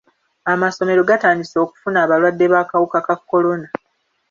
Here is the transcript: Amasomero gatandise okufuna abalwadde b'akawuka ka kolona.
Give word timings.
Amasomero 0.53 1.01
gatandise 1.09 1.55
okufuna 1.65 1.97
abalwadde 2.05 2.45
b'akawuka 2.53 2.99
ka 3.07 3.15
kolona. 3.29 3.67